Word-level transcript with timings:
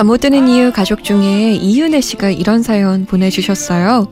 잠 0.00 0.06
못 0.06 0.22
드는 0.22 0.48
이유 0.48 0.72
가족 0.72 1.04
중에 1.04 1.52
이윤혜 1.52 2.00
씨가 2.00 2.30
이런 2.30 2.62
사연 2.62 3.04
보내주셨어요. 3.04 4.10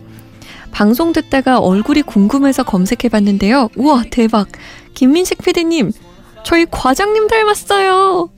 방송 0.70 1.14
듣다가 1.14 1.60
얼굴이 1.60 2.02
궁금해서 2.02 2.62
검색해 2.62 3.08
봤는데요. 3.10 3.70
우와, 3.74 4.04
대박. 4.10 4.48
김민식 4.92 5.38
PD님, 5.42 5.92
저희 6.44 6.66
과장님 6.70 7.26
닮았어요. 7.28 8.28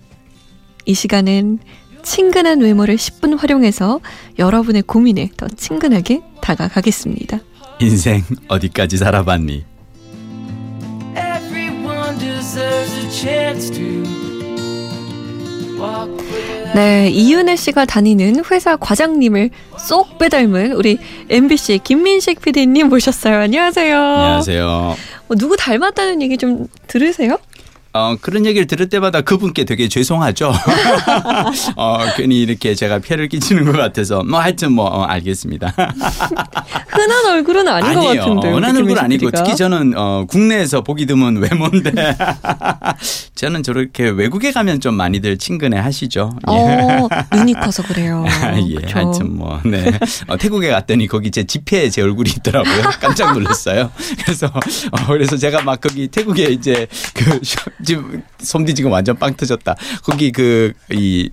이 0.86 0.94
시간은 0.94 1.58
친근한 2.04 2.60
외모를 2.60 2.94
10분 2.94 3.36
활용해서 3.36 3.98
여러분의 4.38 4.82
고민에 4.82 5.30
더 5.36 5.48
친근하게 5.48 6.22
다가가겠습니다. 6.40 7.40
인생 7.80 8.22
어디까지 8.46 8.96
살아봤니? 8.96 9.64
네, 16.74 17.08
이윤혜 17.10 17.56
씨가 17.56 17.84
다니는 17.84 18.42
회사 18.50 18.76
과장님을 18.76 19.50
쏙 19.78 20.18
빼닮은 20.18 20.72
우리 20.72 20.98
MBC 21.28 21.80
김민식 21.82 22.40
PD님 22.40 22.88
모셨어요. 22.88 23.38
안녕하세요. 23.40 23.96
안녕하세요. 23.98 24.66
어, 25.28 25.34
누구 25.36 25.56
닮았다는 25.56 26.22
얘기 26.22 26.36
좀 26.38 26.66
들으세요? 26.86 27.38
어, 27.92 28.14
그런 28.20 28.46
얘기를 28.46 28.68
들을 28.68 28.88
때마다 28.88 29.20
그분께 29.20 29.64
되게 29.64 29.88
죄송하죠. 29.88 30.52
어, 31.74 31.98
괜히 32.16 32.40
이렇게 32.40 32.76
제가 32.76 33.00
폐를 33.00 33.28
끼치는 33.28 33.64
것 33.64 33.72
같아서 33.72 34.22
뭐 34.22 34.38
하여튼 34.38 34.70
뭐 34.72 34.84
어, 34.84 35.02
알겠습니다. 35.02 35.74
흔한 36.86 37.26
얼굴은 37.32 37.66
아닌 37.66 37.94
것 37.94 37.98
아니에요. 38.10 38.20
같은데. 38.20 38.52
원하는 38.52 38.82
얼굴 38.82 38.96
아니고 39.00 39.32
특히 39.32 39.50
저 39.56 39.68
저는 39.68 39.94
어, 39.96 40.24
국내에서 40.28 40.82
보기 40.82 41.04
드문 41.06 41.38
외모인데 41.38 41.90
저는 43.40 43.62
저렇게 43.62 44.10
외국에 44.10 44.52
가면 44.52 44.80
좀 44.80 44.96
많이들 44.96 45.38
친근해 45.38 45.78
하시죠. 45.78 46.38
예. 46.50 46.52
어, 46.52 47.08
눈이 47.34 47.54
커서 47.54 47.82
그래요. 47.82 48.22
아, 48.28 48.60
예, 48.60 48.74
그쵸? 48.74 48.98
하여튼 48.98 49.34
뭐, 49.34 49.58
네. 49.64 49.98
어, 50.26 50.36
태국에 50.36 50.68
갔더니 50.68 51.06
거기 51.06 51.30
제 51.30 51.44
지폐에 51.44 51.88
제 51.88 52.02
얼굴이 52.02 52.28
있더라고요. 52.36 52.82
깜짝 53.00 53.32
놀랐어요. 53.32 53.90
그래서, 54.22 54.46
어, 54.46 55.06
그래서 55.06 55.38
제가 55.38 55.62
막 55.62 55.80
거기 55.80 56.08
태국에 56.08 56.50
이제 56.50 56.86
그, 57.14 57.40
지금 57.82 58.22
솜디 58.40 58.74
지금 58.74 58.92
완전 58.92 59.16
빵 59.16 59.32
터졌다. 59.34 59.74
거기 60.02 60.32
그, 60.32 60.74
이, 60.90 61.30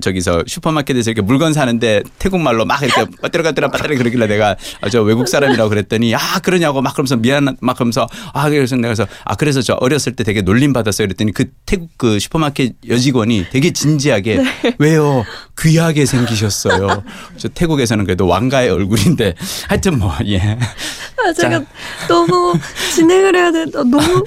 저기서 0.00 0.44
슈퍼마켓에서 0.46 1.10
이렇게 1.10 1.22
물건 1.22 1.52
사는데 1.52 2.02
태국말로 2.18 2.64
막 2.64 2.82
이렇게 2.82 3.06
빠뜨려가뜨려 3.22 3.70
빠뜨려 3.70 3.96
그러길래 3.96 4.26
내가 4.26 4.56
아, 4.80 4.88
저 4.90 5.02
외국 5.02 5.28
사람이라고 5.28 5.68
그랬더니 5.68 6.14
아 6.14 6.38
그러냐고 6.42 6.82
막 6.82 6.92
그러면서 6.94 7.16
미안 7.16 7.56
막 7.60 7.74
그러면서 7.74 8.06
아 8.34 8.48
그래서 8.48 8.76
내가 8.76 8.88
그래서 8.94 9.06
아 9.24 9.34
그래서 9.36 9.62
저 9.62 9.74
어렸을 9.74 10.14
때 10.14 10.24
되게 10.24 10.42
놀림 10.42 10.72
받았어요. 10.72 11.06
그랬더니 11.08 11.32
그 11.32 11.46
태국 11.64 11.90
그 11.96 12.18
슈퍼마켓 12.18 12.74
여직원이 12.88 13.46
되게 13.50 13.72
진지하게 13.72 14.44
왜요? 14.78 15.24
귀하게 15.58 16.04
생기셨어요. 16.04 17.02
저 17.36 17.48
태국에서는 17.48 18.04
그래도 18.04 18.26
왕가의 18.26 18.70
얼굴인데. 18.70 19.34
하여튼 19.68 19.98
뭐예. 19.98 20.58
아, 21.18 21.32
제가 21.32 21.62
너무 22.08 22.54
진행을 22.94 23.34
해야 23.34 23.50
돼. 23.50 23.62
어, 23.62 23.84
너무. 23.84 24.24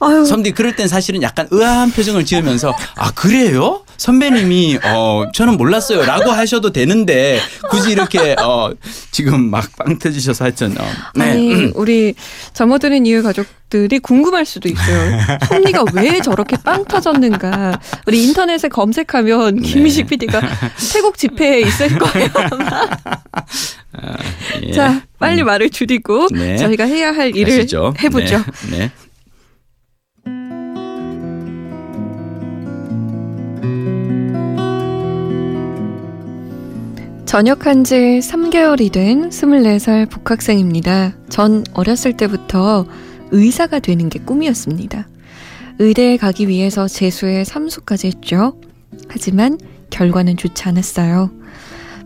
아유. 0.00 0.24
선디 0.24 0.52
그럴 0.52 0.76
땐 0.76 0.86
사실은 0.88 1.22
약간 1.22 1.46
의아한 1.50 1.90
표정을 1.90 2.24
지으면서 2.24 2.74
아 2.96 3.10
그래요? 3.12 3.82
선배님이 3.96 4.78
어 4.84 5.24
저는 5.34 5.56
몰랐어요라고 5.56 6.30
하셔도 6.30 6.70
되는데 6.72 7.40
굳이 7.68 7.90
이렇게 7.90 8.36
어 8.40 8.70
지금 9.10 9.50
막 9.50 9.68
빵 9.76 9.98
터지셔서 9.98 10.44
하여튼 10.44 10.76
어, 10.78 10.84
네. 11.14 11.30
아니, 11.30 11.72
우리 11.74 12.14
잠못 12.52 12.80
드는 12.80 13.06
이유 13.06 13.22
가족들이 13.22 13.98
궁금할 13.98 14.44
수도 14.44 14.68
있어요. 14.68 15.18
솜니가 15.48 15.84
왜 15.94 16.20
저렇게 16.20 16.56
빵 16.64 16.84
터졌는가. 16.84 17.78
우리 18.06 18.24
인터넷에 18.24 18.68
검색하면 18.68 19.56
네. 19.56 19.62
김미식 19.68 20.06
PD가 20.08 20.40
태국 20.92 21.16
집회에 21.18 21.60
있을 21.60 21.98
거예요. 21.98 22.28
아마. 22.34 22.88
예. 24.62 24.72
자, 24.72 25.02
빨리 25.18 25.42
말을 25.42 25.70
줄이고 25.70 26.28
네. 26.32 26.56
저희가 26.56 26.84
해야 26.84 27.12
할 27.12 27.34
일을 27.36 27.56
가시죠. 27.58 27.94
해보죠. 28.02 28.42
네. 28.70 28.90
전역한 37.28 37.84
지 37.84 37.94
3개월이 38.22 38.90
된 38.90 39.28
24살 39.28 40.08
복학생입니다. 40.08 41.12
전 41.28 41.62
어렸을 41.74 42.16
때부터 42.16 42.86
의사가 43.32 43.80
되는 43.80 44.08
게 44.08 44.18
꿈이었습니다. 44.18 45.06
의대에 45.78 46.16
가기 46.16 46.48
위해서 46.48 46.88
재수에 46.88 47.44
삼수까지 47.44 48.06
했죠. 48.06 48.58
하지만 49.08 49.58
결과는 49.90 50.38
좋지 50.38 50.64
않았어요. 50.64 51.30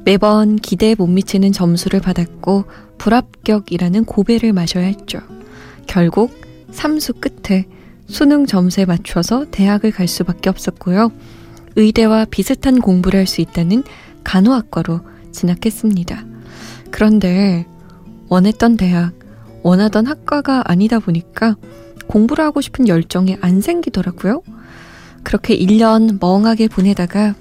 매번 0.04 0.56
기대에 0.56 0.96
못 0.98 1.06
미치는 1.06 1.52
점수를 1.52 2.00
받았고 2.00 2.64
불합격이라는 2.98 4.04
고배를 4.04 4.52
마셔야 4.52 4.86
했죠. 4.86 5.20
결국 5.86 6.32
삼수 6.72 7.12
끝에 7.12 7.68
수능 8.08 8.44
점수에 8.44 8.86
맞춰서 8.86 9.46
대학을 9.52 9.92
갈 9.92 10.08
수밖에 10.08 10.50
없었고요. 10.50 11.12
의대와 11.76 12.24
비슷한 12.24 12.80
공부를 12.80 13.20
할 13.20 13.26
수 13.28 13.40
있다는 13.40 13.84
간호학과로 14.24 15.11
진학했습니다. 15.32 16.24
그런데 16.90 17.66
원했던 18.28 18.76
대학, 18.76 19.12
원하던 19.62 20.06
학과가 20.06 20.62
아니다 20.66 20.98
보니까 20.98 21.56
공부를 22.06 22.44
하고 22.44 22.60
싶은 22.60 22.88
열정이 22.88 23.38
안 23.40 23.60
생기더라고요. 23.60 24.42
그렇게 25.22 25.56
1년 25.56 26.18
멍하게 26.20 26.68
보내다가 26.68 27.34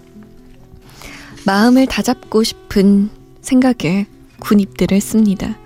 마음을 1.46 1.88
다잡고 1.88 2.44
싶은 2.44 3.09
생각에 3.41 4.06
군 4.40 4.59
입대를 4.59 4.96
했습니다. 4.96 5.58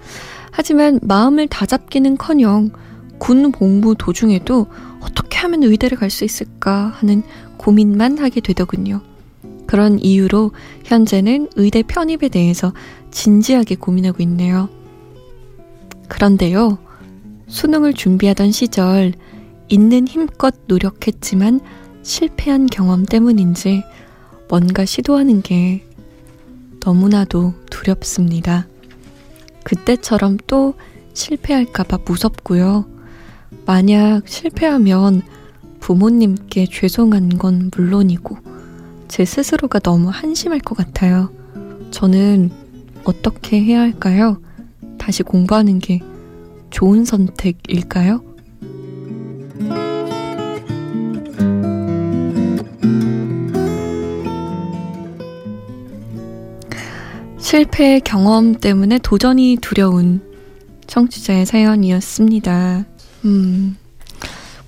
하지만 0.52 1.00
마음을 1.02 1.48
다잡기는 1.48 2.18
커녕 2.18 2.72
군 3.18 3.52
복무 3.52 3.96
도중에도 3.96 4.68
어떻게 5.02 5.38
하면 5.40 5.64
의대를 5.64 5.98
갈 5.98 6.10
수 6.10 6.24
있을까 6.24 6.94
하는 6.96 7.24
고민만 7.58 8.18
하게 8.18 8.40
되더군요. 8.42 9.02
그런 9.76 10.00
이유로 10.00 10.54
현재는 10.86 11.50
의대 11.58 11.84
편입에 11.84 12.30
대해서 12.30 12.72
진지하게 13.12 13.76
고민하고 13.76 14.24
있네요. 14.24 14.70
그런데요, 16.08 16.78
수능을 17.48 17.94
준비하던 17.94 18.54
시절 18.54 19.12
있는 19.68 20.08
힘껏 20.08 20.56
노력했지만 20.68 21.60
실패한 22.04 22.68
경험 22.68 23.06
때문인지 23.06 23.84
뭔가 24.48 24.86
시도하는 24.86 25.42
게 25.42 25.86
너무나도 26.80 27.54
두렵습니다. 27.70 28.70
그때처럼 29.66 30.38
또 30.48 30.76
실패할까봐 31.14 31.98
무섭고요. 32.06 32.86
만약 33.66 34.22
실패하면 34.26 35.22
부모님께 35.82 36.66
죄송한 36.72 37.38
건 37.38 37.72
물론이고 37.76 38.55
제 39.08 39.26
스스로가 39.26 39.80
너무 39.80 40.10
한심할 40.10 40.60
것 40.60 40.76
같아요. 40.76 41.32
저는 41.92 42.52
어떻게 43.04 43.62
해야 43.62 43.82
할까요? 43.82 44.42
다시 44.98 45.24
공부하는 45.24 45.80
게 45.80 46.00
좋은 46.72 47.06
선택일까요? 47.06 48.22
실패의 57.38 58.02
경험 58.02 58.56
때문에 58.56 58.98
도전이 58.98 59.60
두려운 59.62 60.20
청취자의 60.88 61.46
사연이었습니다. 61.46 62.86
음, 63.26 63.78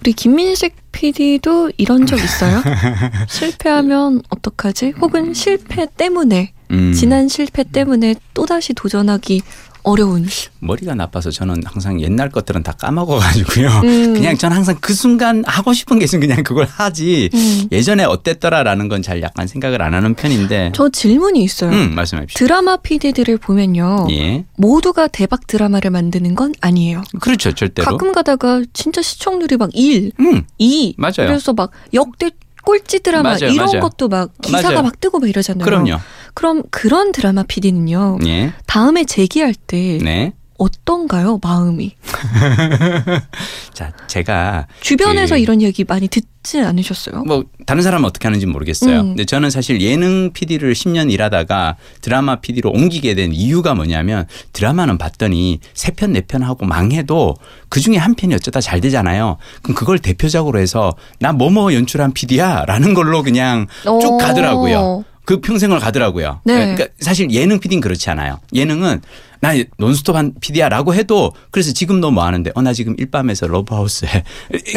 우리 0.08 0.14
김민식 0.14 0.74
PD도 0.94 1.72
이런 1.76 2.06
적 2.06 2.18
있어요? 2.18 2.64
실패하면 3.28 4.22
어떡하지? 4.30 4.94
혹은 5.02 5.34
실패 5.34 5.86
때문에, 5.98 6.54
음, 6.72 6.94
지난 6.94 7.28
실패 7.28 7.66
때문에 7.66 8.16
또다시 8.34 8.74
도전하기 8.74 9.42
어려운. 9.88 10.28
머리가 10.60 10.96
나빠서 10.96 11.32
저는 11.32 11.64
항상 11.66 12.02
옛날 12.02 12.30
것들은 12.30 12.62
다 12.64 12.74
까먹어가지고요. 12.74 13.68
음. 13.84 14.14
그냥 14.20 14.38
저는 14.38 14.58
항상 14.58 14.76
그 14.82 14.94
순간 14.94 15.44
하고 15.48 15.72
싶은 15.74 16.00
게 16.00 16.06
있으면 16.06 16.28
그냥 16.28 16.44
그걸 16.44 16.66
하지. 16.70 17.30
음. 17.34 17.68
예전에 17.72 18.04
어땠더라라는 18.04 18.90
건 18.90 18.98
잘 19.02 19.22
약간 19.22 19.48
생각을 19.48 19.82
안 19.82 19.94
하는 19.94 20.16
편인데. 20.16 20.72
저 20.76 20.90
질문이 20.90 21.42
있어요. 21.44 21.70
음, 21.72 21.94
말씀해 21.96 22.26
주십시오. 22.26 22.46
드라마 22.48 22.78
PD들을 22.78 23.38
보면요. 23.38 24.08
예. 24.10 24.44
모두가 24.58 25.08
대박 25.08 25.48
드라마를 25.48 25.92
만드는 25.92 26.36
건 26.36 26.54
아니에요. 26.60 27.04
그렇죠, 27.22 27.54
절대로. 27.54 27.86
가끔 27.92 28.12
가다가 28.12 28.64
진짜 28.74 29.02
시청률이 29.02 29.56
막 29.58 29.70
1, 29.74 30.12
음, 30.20 30.44
2. 30.58 30.96
맞아요. 30.98 31.14
그래서 31.28 31.54
막 31.54 31.72
역대 31.94 32.32
꼴찌 32.64 33.00
드라마 33.00 33.30
맞아요, 33.30 33.54
이런 33.54 33.68
맞아요. 33.68 33.80
것도 33.82 34.10
막 34.10 34.30
기사가 34.42 34.70
맞아요. 34.70 34.84
막 34.84 35.00
뜨고 35.00 35.20
막 35.20 35.30
이러잖아요. 35.30 35.64
그럼요. 35.64 35.98
그럼 36.38 36.62
그런 36.70 37.12
드라마 37.14 37.42
PD는요. 37.42 38.20
예. 38.28 38.54
다음에 38.68 39.06
재기할 39.06 39.56
때 39.56 39.98
네. 40.04 40.34
어떤가요, 40.60 41.40
마음이? 41.42 41.96
자, 43.74 43.92
제가 44.08 44.68
주변에서 44.82 45.34
그- 45.36 45.40
이런 45.42 45.62
얘기 45.64 45.84
많이 45.84 46.08
듣지 46.08 46.60
않으셨어요? 46.62 47.24
뭐 47.24 47.44
다른 47.66 47.82
사람은 47.82 48.08
어떻게 48.08 48.28
하는지 48.28 48.46
모르겠어요. 48.46 49.00
음. 49.00 49.08
근데 49.10 49.26
저는 49.26 49.50
사실 49.50 49.82
예능 49.82 50.32
PD를 50.34 50.74
10년 50.74 51.12
일하다가 51.12 51.76
드라마 52.02 52.38
PD로 52.40 52.70
옮기게 52.72 53.16
된 53.16 53.34
이유가 53.34 53.74
뭐냐면 53.76 54.26
드라마는 54.54 54.98
봤더니 55.00 55.60
세 55.74 55.92
편 55.92 56.12
네 56.14 56.22
편 56.22 56.44
하고 56.44 56.66
망해도 56.68 57.36
그 57.70 57.80
중에 57.80 57.98
한 57.98 58.14
편이 58.16 58.34
어쩌다 58.36 58.62
잘 58.62 58.80
되잖아요. 58.82 59.38
그럼 59.64 59.76
그걸 59.76 59.98
대표작으로 60.00 60.60
해서 60.60 60.96
나 61.20 61.34
뭐뭐 61.34 61.74
연출한 61.74 62.14
PD야라는 62.14 62.94
걸로 62.94 63.24
그냥 63.24 63.66
쭉 63.84 63.90
오. 64.14 64.18
가더라고요. 64.18 65.04
그 65.28 65.42
평생을 65.42 65.80
가더라고요. 65.80 66.40
네. 66.46 66.54
그러니까 66.56 66.88
사실 67.02 67.30
예능 67.32 67.60
PD는 67.60 67.82
그렇지 67.82 68.10
않아요. 68.12 68.40
예능은 68.54 69.02
나 69.42 69.52
논스톱 69.78 70.16
한 70.16 70.34
PD야라고 70.40 70.96
해도 70.96 71.34
그래서 71.52 71.74
지금 71.74 72.00
너 72.00 72.10
뭐 72.12 72.24
하는데 72.24 72.50
어 72.56 72.62
나 72.62 72.72
지금 72.72 72.96
일밤에서 72.98 73.46
러브하우스에 73.48 74.08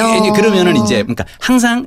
어. 0.01 0.33
그러면은 0.35 0.77
이제 0.77 0.97
그러니까 1.03 1.25
항상 1.39 1.87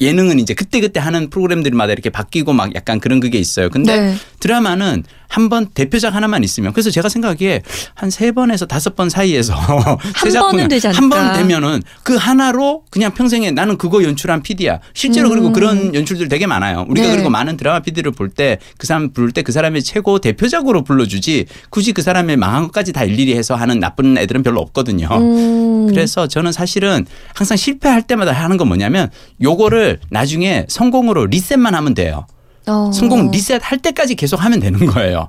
예능은 0.00 0.40
이제 0.40 0.54
그때그때 0.54 0.98
하는 1.00 1.30
프로그램들마다 1.30 1.92
이렇게 1.92 2.10
바뀌고 2.10 2.52
막 2.52 2.74
약간 2.74 2.98
그런 3.00 3.20
그게 3.20 3.38
있어요. 3.38 3.70
근데 3.70 3.96
네. 4.00 4.14
드라마는 4.40 5.04
한 5.28 5.48
번 5.48 5.66
대표작 5.66 6.14
하나만 6.14 6.44
있으면 6.44 6.72
그래서 6.72 6.90
제가 6.90 7.08
생각하기에 7.08 7.62
한 7.94 8.08
세 8.10 8.30
번에서 8.30 8.66
다섯 8.66 8.94
번 8.94 9.10
사이에서 9.10 9.54
세 10.22 10.30
작품이 10.30 10.52
번은 10.52 10.68
되지 10.68 10.86
않을까. 10.88 11.02
한번 11.02 11.32
되면은 11.36 11.82
그 12.04 12.14
하나로 12.14 12.84
그냥 12.90 13.12
평생에 13.14 13.50
나는 13.50 13.76
그거 13.76 14.04
연출한 14.04 14.42
PD야. 14.42 14.78
실제로 14.94 15.28
그리고 15.28 15.48
음. 15.48 15.52
그런 15.52 15.94
연출들 15.94 16.28
되게 16.28 16.46
많아요. 16.46 16.86
우리가 16.88 17.08
네. 17.08 17.12
그리고 17.14 17.30
많은 17.30 17.56
드라마 17.56 17.80
PD를 17.80 18.12
볼 18.12 18.28
때 18.30 18.58
그 18.78 18.86
사람 18.86 19.12
부를 19.12 19.32
때 19.32 19.42
그 19.42 19.50
사람의 19.52 19.82
최고 19.82 20.18
대표작으로 20.20 20.84
불러주지 20.84 21.46
굳이 21.70 21.92
그 21.92 22.02
사람의 22.02 22.36
망한 22.36 22.64
것까지 22.64 22.92
다 22.92 23.02
일일이 23.04 23.34
해서 23.36 23.54
하는 23.56 23.80
나쁜 23.80 24.16
애들은 24.16 24.42
별로 24.44 24.60
없거든요. 24.60 25.08
음. 25.10 25.86
그래서 25.88 26.28
저는 26.28 26.52
사실은 26.52 27.06
항상 27.34 27.56
실패할 27.56 28.02
때마다 28.02 28.32
하는 28.32 28.56
건 28.56 28.68
뭐냐면 28.68 29.10
요 29.42 29.56
거를 29.84 30.00
나중에 30.08 30.64
성공으로 30.68 31.26
리셋만 31.26 31.74
하면 31.74 31.94
돼요. 31.94 32.26
어. 32.66 32.90
성공 32.92 33.30
리셋 33.30 33.60
할 33.62 33.78
때까지 33.78 34.14
계속 34.14 34.42
하면 34.42 34.58
되는 34.58 34.86
거예요. 34.86 35.28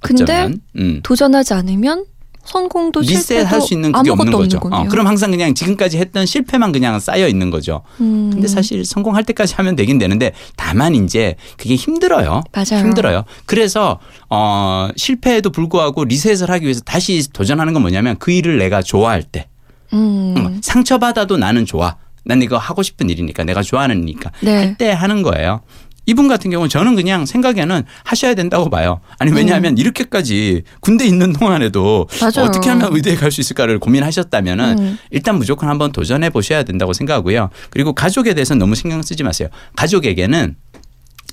근데. 0.00 0.50
음. 0.76 1.00
도전하지 1.02 1.54
않으면 1.54 2.04
성공도 2.44 3.00
리셋 3.00 3.22
실패도 3.24 3.48
할수 3.48 3.72
있는 3.72 3.90
그게 3.90 4.10
없는 4.10 4.30
거죠. 4.30 4.60
거네요. 4.60 4.80
어, 4.82 4.88
그럼 4.88 5.06
항상 5.06 5.30
그냥 5.30 5.54
지금까지 5.54 5.96
했던 5.96 6.26
실패만 6.26 6.72
그냥 6.72 7.00
쌓여 7.00 7.26
있는 7.26 7.50
거죠. 7.50 7.82
음. 8.00 8.30
근데 8.32 8.46
사실 8.46 8.84
성공할 8.84 9.24
때까지 9.24 9.54
하면 9.54 9.76
되긴 9.76 9.98
되는데 9.98 10.32
다만 10.54 10.94
이제 10.94 11.36
그게 11.56 11.74
힘들어요. 11.74 12.42
맞아요. 12.52 12.84
힘들어요. 12.84 13.24
그래서 13.46 13.98
어 14.28 14.88
실패에도 14.94 15.50
불구하고 15.50 16.04
리셋을 16.04 16.50
하기 16.50 16.64
위해서 16.64 16.82
다시 16.82 17.26
도전하는 17.32 17.72
건 17.72 17.80
뭐냐면 17.80 18.16
그 18.18 18.30
일을 18.30 18.58
내가 18.58 18.82
좋아할 18.82 19.22
때 19.22 19.48
음. 19.94 20.34
음, 20.36 20.60
상처받아도 20.62 21.38
나는 21.38 21.64
좋아. 21.64 21.96
난 22.24 22.42
이거 22.42 22.56
하고 22.58 22.82
싶은 22.82 23.10
일이니까 23.10 23.44
내가 23.44 23.62
좋아하는 23.62 23.96
일이니까 24.04 24.30
네. 24.42 24.56
할때 24.56 24.90
하는 24.90 25.22
거예요. 25.22 25.60
이분 26.06 26.28
같은 26.28 26.50
경우는 26.50 26.68
저는 26.68 26.96
그냥 26.96 27.24
생각에는 27.24 27.82
하셔야 28.04 28.34
된다고 28.34 28.68
봐요. 28.68 29.00
아니 29.18 29.32
왜냐하면 29.32 29.78
이렇게까지 29.78 30.62
군대 30.80 31.06
있는 31.06 31.32
동안에도 31.32 32.06
음. 32.10 32.18
맞아요. 32.20 32.46
어떻게 32.48 32.68
하면 32.68 32.94
의대에 32.94 33.14
갈 33.16 33.30
수 33.32 33.40
있을까를 33.40 33.78
고민하셨다면은 33.78 34.78
음. 34.78 34.98
일단 35.10 35.36
무조건 35.38 35.70
한번 35.70 35.92
도전해 35.92 36.28
보셔야 36.28 36.62
된다고 36.62 36.92
생각하고요. 36.92 37.48
그리고 37.70 37.94
가족에 37.94 38.34
대해서는 38.34 38.58
너무 38.58 38.74
신경 38.74 39.00
쓰지 39.00 39.22
마세요. 39.22 39.48
가족에게는 39.76 40.56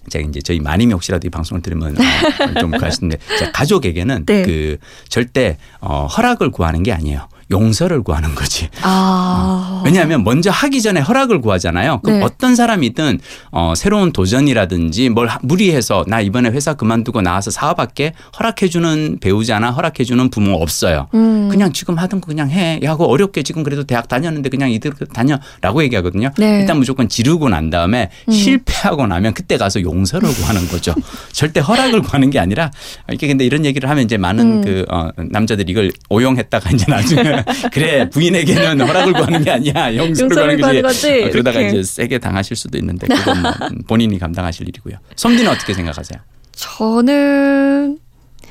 제가 0.10 0.28
이제 0.30 0.40
저희 0.42 0.60
마님이 0.60 0.94
혹시라도 0.94 1.28
이 1.28 1.30
방송을 1.30 1.62
들으면 1.62 1.96
어, 1.98 2.60
좀 2.60 2.72
가시는데 2.72 3.18
자, 3.40 3.52
가족에게는 3.52 4.26
네. 4.26 4.44
그 4.44 4.78
절대 5.10 5.58
어, 5.82 6.08
허락을 6.08 6.50
구하는 6.50 6.82
게 6.82 6.92
아니에요. 6.94 7.28
용서를 7.52 8.02
구하는 8.04 8.34
거지. 8.36 8.70
아. 8.82 9.82
왜냐하면 9.86 10.24
먼저 10.24 10.50
하기 10.52 10.82
전에 10.82 11.00
허락을 11.02 11.42
구하잖아요. 11.42 12.00
그럼 12.04 12.20
네. 12.20 12.26
어떤 12.26 12.56
사람이든 12.56 13.20
어, 13.52 13.74
새로운 13.76 14.12
도전이라든지 14.12 15.10
뭘 15.10 15.28
하- 15.28 15.40
무리해서 15.42 16.04
나 16.08 16.22
이번에 16.22 16.50
회사 16.50 16.74
그만두고 16.74 17.22
나와서 17.22 17.52
사업할게 17.52 18.14
허락해주는 18.40 19.18
배우자나 19.22 19.72
허락해주는 19.72 20.30
부모 20.30 20.54
없어요. 20.56 21.08
음. 21.14 21.50
그냥 21.50 21.74
지금 21.74 21.98
하던 21.98 22.22
거 22.22 22.28
그냥 22.28 22.50
해. 22.50 22.80
야, 22.84 22.96
그 22.96 23.04
어렵게 23.04 23.44
지금 23.44 23.64
그래도 23.64 23.84
대학 23.84 24.08
다녔는데 24.08 24.50
그냥 24.50 24.72
이대로 24.72 24.96
다녀라고 25.14 25.84
얘기하거든요. 25.84 26.32
네. 26.38 26.60
일단 26.62 26.78
무조건 26.78 27.10
지르고 27.10 27.50
난 27.50 27.70
다음에 27.70 28.10
음. 28.28 28.32
실패하고 28.32 29.08
나면 29.08 29.34
그때 29.34 29.58
가서 29.58 29.82
용서를 29.82 30.30
구하는 30.34 30.68
거죠. 30.68 30.94
절대 31.34 31.60
허락을 31.60 32.02
구하는 32.02 32.30
게 32.30 32.40
아니라 32.40 32.72
이렇게 33.10 33.28
근데 33.28 33.46
이런 33.46 33.66
얘기를 33.66 33.90
하면 33.90 34.04
이제 34.06 34.18
많은 34.18 34.46
음. 34.60 34.62
그 34.64 34.86
어, 34.90 35.10
남자들이 35.18 35.72
이걸 35.72 35.92
오용했다가 36.10 36.70
이제 36.72 36.86
나중에 36.88 37.41
그래 37.72 38.10
부인에게는 38.10 38.82
허락을 38.82 39.14
구하는 39.14 39.44
게 39.44 39.52
아니야 39.52 39.96
용서를 39.96 40.58
구하는 40.58 40.60
거지. 40.62 40.82
거지. 40.82 41.24
어, 41.24 41.30
그러다가 41.32 41.60
이렇게. 41.62 41.80
이제 41.80 41.84
세게 41.92 42.20
당하실 42.20 42.56
수도 42.58 42.78
있는데 42.78 43.08
그건 43.08 43.42
뭐 43.42 43.52
본인이 43.88 44.18
감당하실 44.20 44.68
일이고요. 44.70 44.96
som디는 45.16 45.50
어떻게 45.52 45.74
생각하세요? 45.74 46.20
저는 46.54 48.00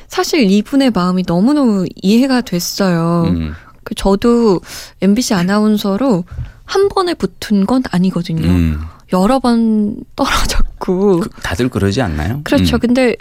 사실 0.08 0.50
이분의 0.50 0.90
마음이 0.90 1.24
너무너무 1.26 1.86
이해가 2.02 2.40
됐어요. 2.40 3.24
음. 3.28 3.54
그 3.84 3.94
저도 3.94 4.60
MBC 5.00 5.34
아나운서로 5.34 6.24
한 6.64 6.88
번에 6.88 7.14
붙은 7.14 7.66
건 7.66 7.82
아니거든요. 7.90 8.46
음. 8.48 8.80
여러 9.12 9.38
번 9.40 9.96
떨어졌고. 10.16 11.20
그- 11.20 11.28
다들 11.42 11.68
그러지 11.68 12.00
않나요? 12.02 12.40
그렇죠. 12.44 12.76
음. 12.76 12.80
근데 12.80 13.16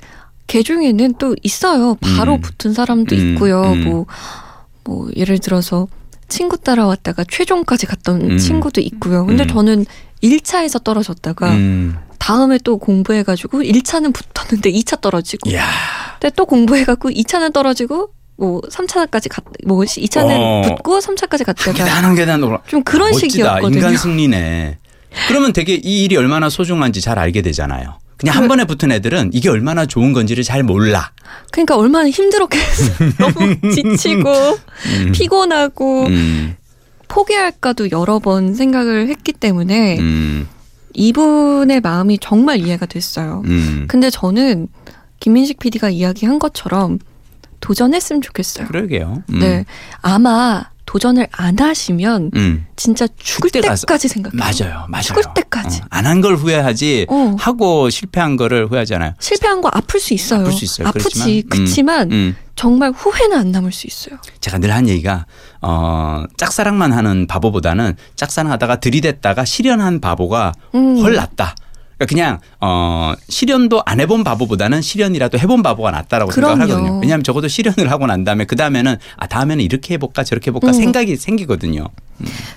개 0.47 0.61
중에는 0.63 1.13
또 1.19 1.35
있어요. 1.43 1.95
바로 2.15 2.35
음. 2.35 2.41
붙은 2.41 2.73
사람도 2.73 3.15
음, 3.15 3.33
있고요. 3.33 3.61
음. 3.73 3.83
뭐, 3.83 4.05
뭐, 4.89 5.07
예를 5.15 5.37
들어서 5.37 5.87
친구 6.27 6.57
따라왔다가 6.57 7.23
최종까지 7.29 7.85
갔던 7.85 8.21
음. 8.31 8.37
친구도 8.39 8.81
있고요. 8.81 9.25
근데 9.25 9.43
음. 9.43 9.47
저는 9.47 9.85
1차에서 10.23 10.83
떨어졌다가 10.83 11.51
음. 11.53 11.97
다음에 12.17 12.57
또 12.63 12.77
공부해가지고 12.77 13.59
1차는 13.59 14.13
붙었는데 14.13 14.71
2차 14.71 14.99
떨어지고. 14.99 15.49
이야. 15.51 15.63
근데 16.19 16.33
또 16.35 16.45
공부해갖고 16.45 17.09
2차는 17.09 17.53
떨어지고 17.53 18.09
뭐 18.35 18.61
3차까지 18.61 19.27
갔, 19.29 19.43
뭐 19.65 19.79
2차는 19.81 20.37
어. 20.39 20.61
붙고 20.63 20.99
3차까지 20.99 21.45
갔다가 21.45 21.71
계단 21.71 22.03
한 22.03 22.15
계단 22.15 22.43
올라. 22.43 22.59
좀 22.67 22.83
그런 22.83 23.11
멋지다. 23.11 23.29
식이었거든요. 23.29 23.77
인간 23.77 23.97
승리네. 23.97 24.77
그러면 25.27 25.53
되게 25.53 25.75
이 25.75 26.03
일이 26.03 26.15
얼마나 26.17 26.49
소중한지 26.49 27.01
잘 27.01 27.19
알게 27.19 27.41
되잖아요. 27.41 27.97
그냥 28.19 28.35
한 28.35 28.43
그- 28.43 28.47
번에 28.49 28.65
붙은 28.65 28.91
애들은 28.91 29.31
이게 29.33 29.49
얼마나 29.49 29.85
좋은 29.85 30.13
건지를 30.13 30.43
잘 30.43 30.61
몰라. 30.63 31.11
그러니까 31.51 31.75
얼마나 31.77 32.09
힘들었겠어요. 32.09 33.09
너무 33.17 33.71
지치고 33.73 34.29
음. 34.29 35.11
피곤하고 35.13 36.05
음, 36.07 36.55
포기할까도 37.07 37.91
여러 37.91 38.19
번 38.19 38.53
생각을 38.53 39.07
했기 39.07 39.31
때문에 39.31 39.97
음, 39.99 40.47
이분의 40.93 41.81
마음이 41.81 42.19
정말 42.19 42.59
이해가 42.59 42.85
됐어요. 42.85 43.41
음. 43.45 43.85
근데 43.87 44.09
저는 44.09 44.67
김민식 45.19 45.59
PD가 45.59 45.89
이야기한 45.89 46.39
것처럼 46.39 46.99
도전했으면 47.61 48.21
좋겠어요. 48.21 48.67
그러게요. 48.67 49.23
음. 49.31 49.39
네. 49.39 49.65
아마 50.01 50.69
도전을 50.89 51.27
안 51.31 51.59
하시면 51.59 52.31
음. 52.35 52.65
진짜 52.75 53.07
죽을 53.19 53.51
그때 53.51 53.61
가서- 53.61 53.81
때까지 53.85 54.07
생각해요. 54.07 54.39
맞아요. 54.39 54.85
맞아요. 54.89 55.03
죽을 55.03 55.21
때까지. 55.35 55.81
안한 55.91 56.21
걸 56.21 56.35
후회하지 56.35 57.05
어. 57.09 57.35
하고 57.37 57.91
실패한 57.91 58.37
거를 58.37 58.65
후회하잖아요. 58.71 59.13
실패한 59.19 59.61
거 59.61 59.69
아플 59.71 59.99
수 59.99 60.15
있어요. 60.15 60.39
아플 60.41 60.51
수 60.51 60.65
있어요. 60.65 60.87
아프지. 60.87 61.43
그렇지만, 61.47 62.07
음, 62.11 62.13
음. 62.13 62.35
정말 62.55 62.91
후회는 62.91 63.37
안 63.37 63.51
남을 63.51 63.71
수 63.71 63.85
있어요. 63.85 64.17
제가 64.41 64.57
늘 64.57 64.71
한 64.71 64.89
얘기가 64.89 65.27
어 65.61 66.23
짝사랑만 66.37 66.91
하는 66.91 67.27
바보보다는 67.27 67.95
짝사랑하다가 68.15 68.79
들이댔다가 68.79 69.45
실현한 69.45 70.01
바보가 70.01 70.53
음. 70.73 70.97
훨 71.01 71.13
낫다. 71.15 71.53
그러니까 71.99 72.05
그냥 72.05 72.39
어 72.61 73.13
실현도 73.27 73.83
안 73.85 73.99
해본 73.99 74.23
바보보다는 74.23 74.81
실현이라도 74.81 75.37
해본 75.37 75.61
바보가 75.61 75.91
낫다라고 75.91 76.31
그럼요. 76.31 76.55
생각을 76.55 76.73
하거든요. 76.73 76.99
왜냐하면 77.01 77.23
적어도 77.23 77.47
실현을 77.49 77.91
하고 77.91 78.07
난 78.07 78.23
다음에 78.23 78.45
그 78.45 78.55
다음에는 78.55 78.95
아 79.17 79.27
다음에는 79.27 79.63
이렇게 79.63 79.95
해볼까 79.95 80.23
저렇게 80.23 80.49
해볼까 80.49 80.67
음. 80.67 80.73
생각이 80.73 81.17
생기거든요. 81.17 81.87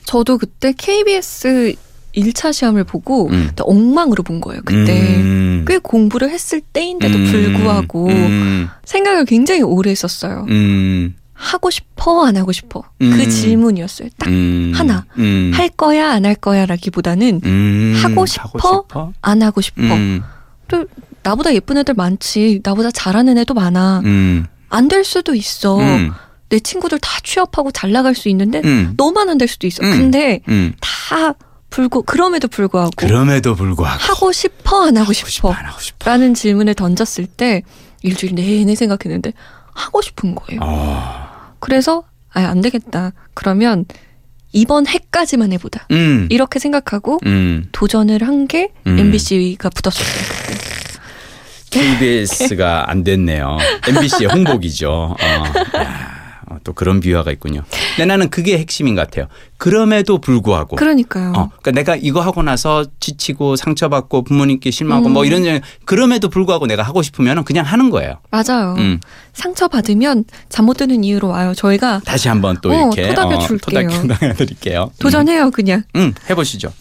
저도 0.06 0.38
그때 0.38 0.72
KBS 0.76 1.74
1차 2.14 2.52
시험을 2.52 2.84
보고 2.84 3.28
음. 3.30 3.50
엉망으로 3.58 4.22
본 4.22 4.40
거예요. 4.40 4.62
그때 4.64 5.16
음. 5.16 5.64
꽤 5.66 5.78
공부를 5.78 6.30
했을 6.30 6.60
때인데도 6.60 7.18
음. 7.18 7.24
불구하고 7.30 8.08
음. 8.08 8.68
생각을 8.84 9.24
굉장히 9.24 9.62
오래 9.62 9.90
했었어요. 9.90 10.46
음. 10.50 11.14
하고 11.32 11.70
싶어 11.70 12.24
안 12.26 12.36
하고 12.36 12.52
싶어 12.52 12.84
음. 13.00 13.10
그 13.16 13.28
질문이었어요. 13.28 14.08
딱할 14.18 14.32
음. 14.32 14.72
하나. 14.74 15.04
음. 15.66 15.76
거야 15.76 16.10
안 16.12 16.24
할 16.26 16.34
거야라기보다는 16.34 17.40
음. 17.44 17.94
하고 18.02 18.26
싶어? 18.26 19.12
안 19.20 19.42
하고 19.42 19.60
싶어. 19.60 19.82
음. 19.82 20.22
또 20.68 20.86
나보다 21.22 21.54
예쁜 21.54 21.76
애들 21.78 21.94
많지. 21.94 22.60
나보다 22.64 22.90
잘하는 22.90 23.38
애도 23.38 23.54
많아. 23.54 24.00
음. 24.04 24.46
안될 24.68 25.04
수도 25.04 25.34
있어. 25.34 25.78
음. 25.78 26.12
내 26.48 26.58
친구들 26.60 26.98
다 26.98 27.18
취업하고 27.22 27.70
잘 27.70 27.92
나갈 27.92 28.14
수 28.14 28.28
있는데 28.28 28.60
음. 28.64 28.94
너만 28.96 29.28
안 29.30 29.38
될 29.38 29.48
수도 29.48 29.66
있어. 29.66 29.82
음. 29.84 29.90
근데 29.90 30.40
음. 30.48 30.74
다 30.80 31.34
불구 31.70 32.02
그럼에도 32.02 32.48
불구하고 32.48 32.90
그럼에도 32.96 33.54
불구하고 33.54 33.98
하고 34.02 34.32
싶어 34.32 34.86
안 34.86 34.96
하고 34.98 35.12
싶어 35.12 35.50
안 35.52 35.64
하고 35.66 35.80
싶어. 35.80 36.10
라는 36.10 36.34
질문을 36.34 36.74
던졌을 36.74 37.26
때 37.26 37.62
일주일 38.02 38.34
내내 38.34 38.74
생각했는데 38.74 39.32
하고 39.72 40.02
싶은 40.02 40.34
거예요. 40.34 40.60
어. 40.62 41.54
그래서 41.60 42.02
아, 42.34 42.40
안 42.42 42.60
되겠다. 42.60 43.12
그러면 43.34 43.84
이번 44.52 44.86
해까지만 44.86 45.52
해보자. 45.52 45.86
음. 45.90 46.26
이렇게 46.30 46.58
생각하고 46.58 47.18
음. 47.26 47.68
도전을 47.72 48.22
한게 48.22 48.70
음. 48.86 48.98
MBC가 48.98 49.70
붙었었어요. 49.70 50.24
그때. 51.70 51.80
KBS가 51.80 52.90
안 52.90 53.02
됐네요. 53.02 53.56
MBC의 53.88 54.28
홍복이죠. 54.32 54.90
어. 54.90 55.78
야, 55.78 56.38
어, 56.50 56.56
또 56.64 56.74
그런 56.74 57.00
비화가 57.00 57.32
있군요. 57.32 57.62
근데 57.96 58.06
나는 58.06 58.30
그게 58.30 58.58
핵심인 58.58 58.94
것 58.94 59.02
같아요. 59.02 59.26
그럼에도 59.58 60.18
불구하고. 60.18 60.76
그러니까요. 60.76 61.32
어, 61.36 61.48
그러니까 61.62 61.70
내가 61.70 61.96
이거 61.96 62.20
하고 62.20 62.42
나서 62.42 62.84
지치고 63.00 63.56
상처받고 63.56 64.24
부모님께 64.24 64.70
실망하고 64.70 65.08
뭐 65.08 65.22
음. 65.22 65.26
이런 65.26 65.44
일, 65.44 65.60
그럼에도 65.84 66.28
불구하고 66.28 66.66
내가 66.66 66.82
하고 66.82 67.02
싶으면 67.02 67.44
그냥 67.44 67.64
하는 67.64 67.90
거예요. 67.90 68.18
맞아요. 68.30 68.74
음. 68.78 69.00
상처 69.32 69.68
받으면 69.68 70.24
잠못 70.48 70.76
드는 70.78 71.04
이유로 71.04 71.28
와요. 71.28 71.54
저희가 71.54 72.00
다시 72.04 72.28
한번 72.28 72.58
또 72.62 72.70
어, 72.70 72.90
이렇게 72.92 73.08
토닥여 73.14 73.38
줄게요. 73.38 73.88
토닥여 73.88 74.34
드릴게요. 74.34 74.90
도전해요, 74.98 75.50
그냥. 75.50 75.84
음, 75.96 76.00
음, 76.02 76.14
해보시죠. 76.28 76.72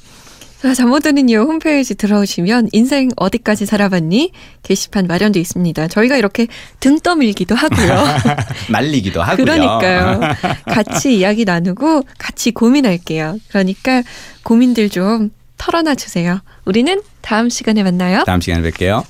자, 0.61 0.73
잠 0.75 0.89
못 0.89 0.99
드는 0.99 1.27
이유 1.29 1.41
홈페이지 1.41 1.95
들어오시면 1.95 2.69
인생 2.71 3.09
어디까지 3.15 3.65
살아봤니? 3.65 4.31
게시판 4.61 5.07
마련돼 5.07 5.39
있습니다. 5.39 5.87
저희가 5.87 6.17
이렇게 6.17 6.47
등 6.79 6.99
떠밀기도 6.99 7.55
하고요. 7.55 8.03
말리기도 8.69 9.21
하고요. 9.23 9.43
그러니까요. 9.45 10.19
같이 10.67 11.17
이야기 11.17 11.45
나누고 11.45 12.03
같이 12.19 12.51
고민할게요. 12.51 13.39
그러니까 13.49 14.03
고민들 14.43 14.89
좀 14.89 15.31
털어놔 15.57 15.95
주세요. 15.95 16.41
우리는 16.65 17.01
다음 17.21 17.49
시간에 17.49 17.81
만나요. 17.83 18.23
다음 18.25 18.41
시간에 18.41 18.69
뵐게요. 18.69 19.03